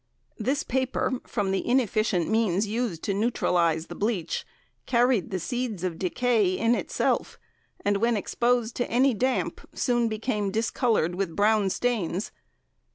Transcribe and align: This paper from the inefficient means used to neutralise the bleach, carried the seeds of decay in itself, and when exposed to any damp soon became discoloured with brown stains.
This 0.39 0.63
paper 0.63 1.19
from 1.27 1.51
the 1.51 1.63
inefficient 1.63 2.27
means 2.27 2.65
used 2.65 3.03
to 3.03 3.13
neutralise 3.13 3.85
the 3.85 3.93
bleach, 3.93 4.47
carried 4.87 5.29
the 5.29 5.37
seeds 5.37 5.83
of 5.83 5.99
decay 5.99 6.57
in 6.57 6.73
itself, 6.73 7.37
and 7.85 7.97
when 7.97 8.17
exposed 8.17 8.75
to 8.77 8.89
any 8.89 9.13
damp 9.13 9.61
soon 9.75 10.07
became 10.07 10.49
discoloured 10.49 11.13
with 11.13 11.35
brown 11.35 11.69
stains. 11.69 12.31